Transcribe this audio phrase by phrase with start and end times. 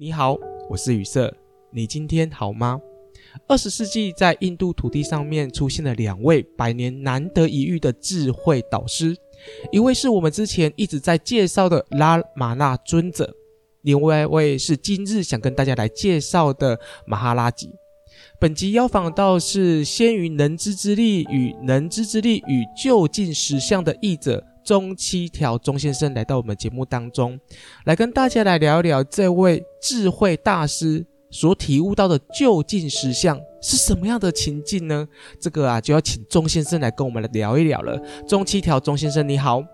[0.00, 0.36] 你好，
[0.70, 1.36] 我是雨色。
[1.72, 2.80] 你今天好吗？
[3.48, 9.16] 二十世纪在印度土地上面出现了两位百年难得一遇的智慧导师，
[9.72, 13.34] 一位是我们之前一直在介绍的拉玛那尊者，
[13.82, 17.68] 另外一位是今日想跟大家来介绍的马哈拉吉。
[18.38, 24.44] 本集邀访到是先于能知之力与能知之力与究竟实相的译者。
[24.68, 27.40] 中七条钟先生来到我们节目当中，
[27.86, 35.08] 来跟大家来聊一聊这位智慧大师所体悟到的究竟实相是什么样的情境呢？
[35.40, 37.98] 这个啊，就要请钟先生来跟我们来聊一聊了。
[38.28, 39.64] 中七条钟先生，你好。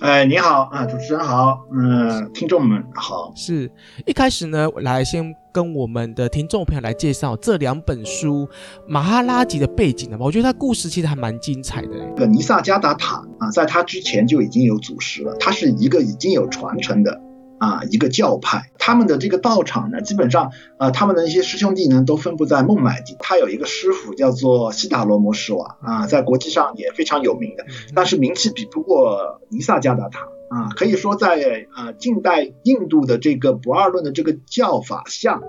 [0.00, 3.32] 哎，你好啊，主持人好，嗯，听众们好。
[3.34, 3.68] 是
[4.06, 8.48] 一开始呢，来先跟我们的听众朋友来介绍这两本书
[8.86, 10.24] 马哈拉吉的背景的吧。
[10.24, 11.88] 我觉得他故事其实还蛮精彩的。
[12.16, 17.20] 这个尼萨加达塔啊，在他之前就已经有祖师了，他是一个已经有传承的。
[17.58, 23.16] 啊，一个教派，他们的这个道场呢，基本上，呃，他们的一些师兄弟呢，都分布在孟买地。
[23.18, 30.20] 他有一个师傅叫做悉达罗摩什瓦啊，在国际上也非常有名的，但是名气比不过尼萨加达塔
[30.50, 30.70] 啊。
[30.76, 35.40] 可以说在呃近代印度的这个不二论的这个教法下，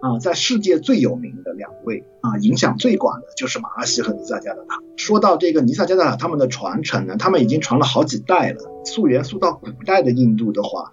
[0.00, 4.80] 啊，在世界最有名的两位啊，影响最广的就是马哈西和尼萨加达塔。
[4.96, 8.70] 说到这个尼萨加达塔他们的传承呢，他们已经传了好几代了。
[8.86, 10.90] 溯源溯到古代的印度的话。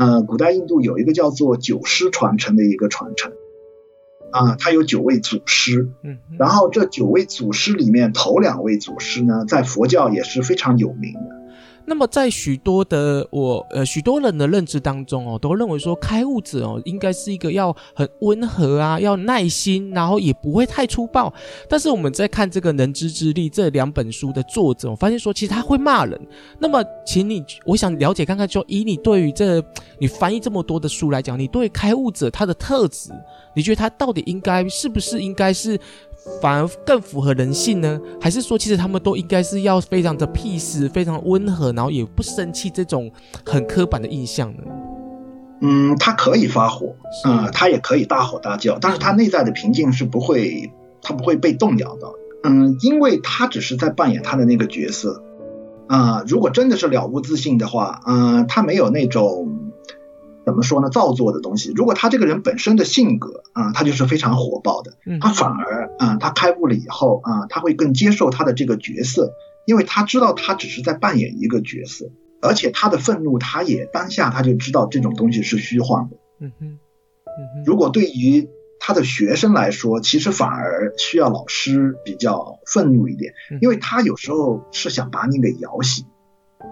[0.00, 3.32] 呃，古代印度有一个叫做九师传承的一个传承，
[4.30, 11.39] 啊，它有九位祖师，嗯，然后这九位祖师里面头两位祖师呢，在佛教也是非常有名的。
[11.90, 21.34] 那么，在许多的我呃许多人的认知当中哦，都认为说开悟者哦，应该是一个要很温和啊，要耐心，然后也不会太粗暴。
[21.68, 26.16] 但是我们在看这个《能知之力》这两本书的作者，我发现说其实他会骂人。
[26.60, 29.60] 那么，请你，我想了解看看，就以你对于这
[29.98, 33.10] 你翻译这么多的书来讲，你对开悟者他的特质，
[33.52, 35.76] 你觉得他到底应该是不是应该是？
[36.40, 38.00] 反而更符合人性呢？
[38.20, 43.10] 还是说，其实他们都应该是要非常的 peace，非常温和，然后也不生气这种
[43.44, 44.62] 很刻板的印象呢？
[45.60, 46.94] 嗯，他可以发火，
[47.24, 50.72] 嗯、呃，他也可以大吼大叫，但是他内在的平静是不会，
[51.02, 52.06] 他不会被动摇的。
[52.44, 55.22] 嗯，因为他只是在扮演他的那个角色。
[55.88, 59.59] 啊、呃，如果真的是了无自信的话，嗯、呃，他没有那种。
[60.46, 60.88] 怎么说呢？
[60.88, 61.72] 造作的东西。
[61.76, 64.96] 如果他这个人本身的性格啊、呃，他就是非常火爆的。
[65.20, 69.32] 他反而啊、呃，他开悟了以后啊、呃，他会更接受他的这个角色，
[69.66, 76.16] 因为他知道他只是在扮演一个角色，而且他的愤怒，他也当下他就知道这种东西是虚幻的。
[76.40, 77.64] 嗯哼，嗯哼。
[77.66, 78.48] 如果对于
[78.80, 86.06] 他的学生来说，其实反而需要老师比较愤怒一点，因为他有时候是想把你给摇醒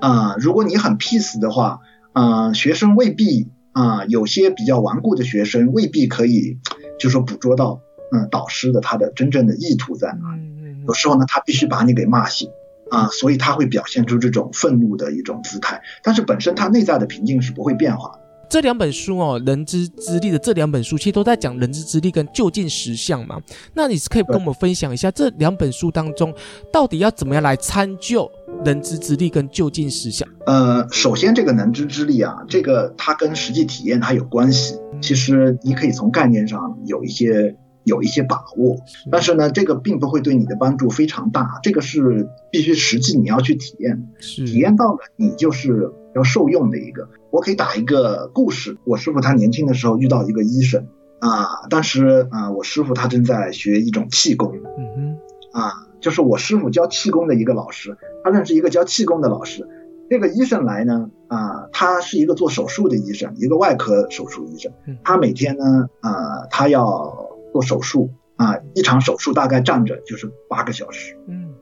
[0.00, 0.36] 啊、呃。
[0.38, 1.80] 如果你很 peace 的话，
[2.14, 3.50] 啊、呃，学生未必。
[3.78, 6.58] 啊、呃，有些比较顽固的学生未必可以，
[6.98, 7.80] 就说捕捉到，
[8.10, 10.42] 嗯、呃，导师的他的真正的意图在哪里。
[10.88, 12.50] 有时候呢，他必须把你给骂醒
[12.90, 15.80] 啊、呃，所以他会表现出这种愤怒的一种姿态。
[16.02, 18.18] 但是本身他内在的平静是不会变化的。
[18.50, 23.38] 这两本书哦，人之之力的这两本书，其实都在讲人之之力跟就近实相嘛。
[23.74, 26.34] 那你是可以跟我们分享一下这两本书当中，
[26.72, 28.28] 到底要怎么样来参究？
[28.64, 30.28] 能知之力跟就近实相。
[30.46, 34.78] 呃，首先这个能知之力啊，这个它跟实际体验它有关系。
[35.00, 38.76] 其实你可以从概念上有一些有一些把握，
[39.12, 41.60] 但是呢，这个并不会对你的帮助非常大。
[41.62, 47.08] 这个是必须实际你要去体验，体验到了你就是要受用的一个。
[47.30, 50.86] 我可以打一个故事，我师傅他年轻的时候遇到一个医生
[51.20, 55.16] 啊，当时啊，我师傅他正在学一种气功，嗯
[55.52, 55.84] 哼，啊。
[56.00, 59.66] 就是我师傅教气功的一个老师，他认识一个教气功的老师。
[60.10, 64.72] 这个医生来呢，啊、呃，他是一个做手术的医生，一个外科手术医生。
[65.04, 71.18] 他每天呢，啊、呃，他要做手术啊、呃，一场手术大概站着就是八个小时。
[71.26, 71.52] 嗯，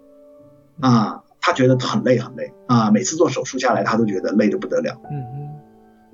[0.81, 4.97] 啊，他觉得很累很累啊，每次做手术下来，他都觉得累得不得了。
[5.11, 5.49] 嗯嗯。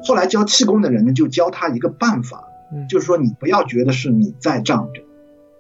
[0.03, 2.44] 后来教气功的人呢，就教他一个办法，
[2.88, 5.03] 就是说你不要觉得是你在站着。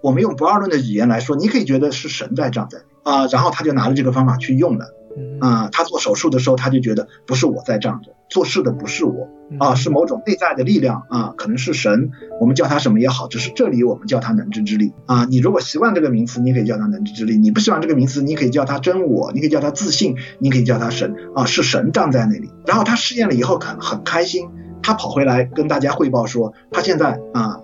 [0.02, 4.86] 我们用不二论的语言来说，你可以觉得是神在站在啊、呃，然后他就拿着这个方法去用了，
[5.40, 9.28] 啊、呃，他做手术的时候，他就觉得不是我在站着，做事的不是我
[9.60, 12.10] 啊、呃，是某种内在的力量啊、呃，可能是神，
[12.40, 15.26] 我们叫他什么也好，只是这里我们叫他能知之力啊、呃。
[15.26, 22.50] 你如果习惯这个名词，你可以叫他能知之力；你不喜欢这个名词，你可以叫他真我，你可以叫他自信，你可以叫他神啊、呃，是神站在那里。
[22.66, 24.48] 然后他试验了以后，很很开心，
[24.82, 27.60] 他跑回来跟大家汇报说，他现在啊。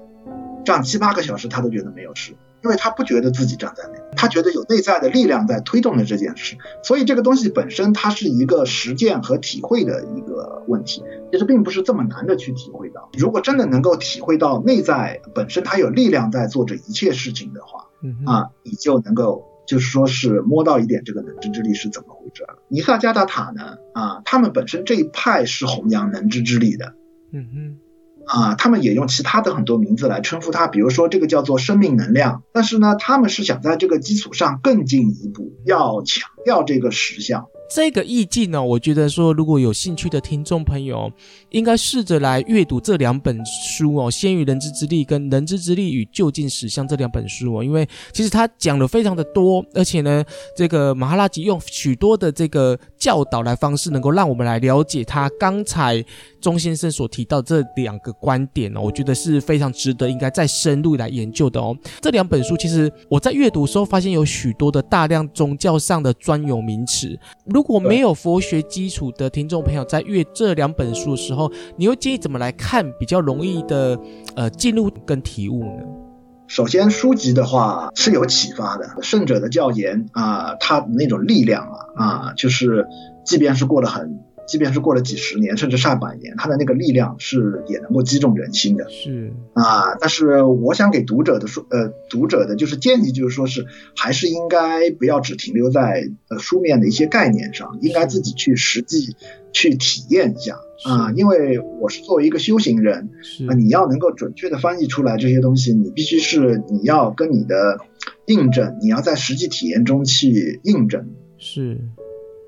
[0.69, 2.33] 呃站七八个小时，他都觉得没有事
[2.63, 13.09] 因为他不觉得自己站在那，他觉得有内在的力量在推动着这件事，所以这个东西本身它是一个实践和体会的一个问题，其实并不是这么难的去体会到。
[13.17, 17.87] 如果真的能够体会到内在本身它有力量在做着一切事情的话，
[18.27, 22.59] 啊，你就能够就是说是摸到一点这个能知之力是怎么回事了。
[22.69, 26.95] 尼萨加达塔呢，啊，他们本身这一派是弘扬能知之力的，
[27.33, 27.79] 嗯哼。
[28.29, 37.47] 啊，他们也用其他的很多名字来称呼它，比如说这个叫做生命能量，但是呢，他们是想在这个基础上更进一步，要强调这个实相。
[37.71, 41.13] 这个意境呢，我觉得说，如果有兴趣的听众朋友，
[41.51, 50.25] 应该试着来阅读这两本书哦，《先于人知之力》跟《人知之力与就近史相》这两本书哦，因为其实他讲的非常的多，而且呢，
[50.57, 56.03] 这个马哈拉吉用许多的这个教导来方式，能够让我们来了解他刚才
[56.41, 61.77] 钟先生所提到这两个观点哦，我觉得是非常值得应该再深入来研究的哦。
[62.01, 67.19] 这两本书其实我在阅读的时候发现有许多的大量宗教上的专有名词。
[67.59, 73.99] 如果没有佛学基础的听众朋友在阅这两本书的时候，你会建议怎么来看比较容易的
[74.37, 75.83] 呃进入跟体悟呢？
[76.47, 81.65] 首先，书籍的话是有启发的，圣者的教言啊，它那种力量
[81.97, 82.87] 啊啊，就是
[83.25, 84.21] 即便是过了很。
[84.49, 88.89] 即便是过了几十年，甚至上百年，它的那个力量是也能够击中人心的。
[88.89, 99.15] 是啊，但是我想给读者的说，呃，读者的就是建议，就是说是还是应该不要只停留在呃书面的一些概念上，应该自己去实际
[99.53, 101.13] 去体验一下啊。
[101.15, 103.11] 因为我是作为一个修行人，
[103.49, 107.79] 啊，你要能够准确的翻译出来这些东西，你必须是你要跟你的
[108.27, 111.07] 印证，你要在实际体验中去印证。
[111.37, 111.79] 是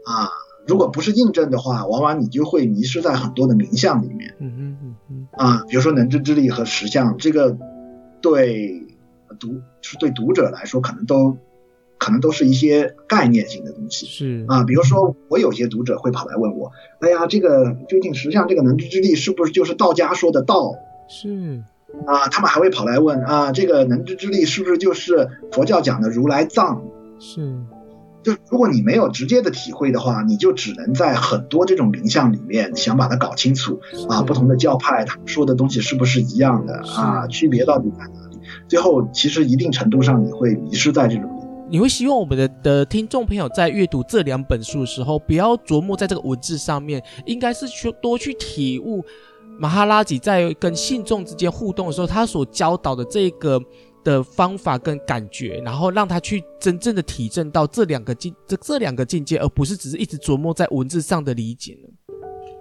[0.05, 0.31] 啊。
[0.67, 4.35] 如果不是印证的话，往往你就会迷失在很多的名相里面。
[4.39, 5.29] 嗯嗯嗯嗯。
[5.33, 7.57] 啊，比如说能知之力和实相，这个
[8.21, 8.87] 对
[9.39, 11.37] 读是对读者来说，可能都
[11.99, 14.07] 可能都是一些概念性的东西。
[14.07, 16.71] 是啊，比如说我有些读者会跑来问我，
[17.01, 20.75] 哎呀，这个究竟实相这个能知之力是不是就是道家说的道？
[21.09, 21.62] 是
[22.07, 26.85] 啊，他们还会跑来问啊，这个能知之力是不是就是佛教讲的如来藏？
[27.19, 27.59] 是。
[28.22, 38.38] 就如果你没有直接的体会的话，你就只能在很多这种名相里面想把它搞清楚啊，不同的教派他们说的东西是不是一样的啊，区别到底在哪里？
[38.69, 41.40] 最后其实一定程度上你会迷失在这种里。
[41.70, 49.02] 你会希望我们的的听众朋友在阅读这两本书的时候，不要琢磨在这个文字上面，应该是去多去体悟
[49.58, 53.58] 马哈拉吉在跟信众之间互动的时候，他所教导的这个。
[54.05, 61.88] 的方法跟感觉，然后让他去真正的体证到这两个境这这两个境界，而不是只是一直琢磨在文字上的理解呢？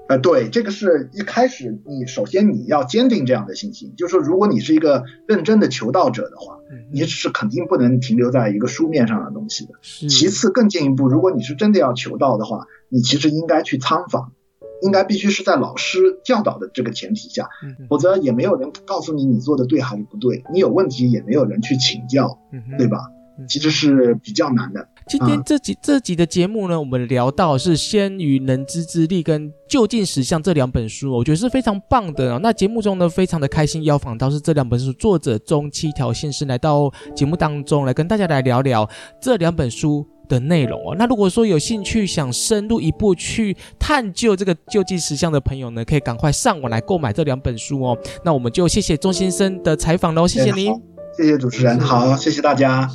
[0.10, 6.58] 呃，对，这个是一开始你首先你要坚定这样的信心，就是说，如果你是一个认真的求道者的话，
[6.92, 9.74] 你是肯定不能停留在一个书面上的东西的。
[9.84, 14.32] 其次，更进一步，如果你是真的要求道的话，你其实应该去参访。
[14.82, 17.50] 应该必须是在老师教导的这个前提下，
[17.90, 22.40] 否则也没有人告诉你你做的对还是不对，你有问题也没有人去请教，
[22.78, 23.00] 对吧？
[23.48, 24.86] 其实是比较难的。
[25.08, 32.38] 今天这集这集的节目呢，我们聊到是《先于能知之力》跟《就近实相》这两本书，我觉得是非常棒的。
[32.40, 38.88] 那节目中呢，非常的开心邀访到是这两本书作者中七条先生来到节目当中来跟大家来聊聊
[39.22, 47.98] 这两本书的内容哦，那如果说有兴趣想深入一步去探究这个救济实像的朋友呢，可以赶快上网来购买这两本书哦。
[48.24, 50.72] 那我们就谢谢钟先生的采访喽，谢谢您，
[51.18, 52.90] 谢谢主持人，好，谢谢大家。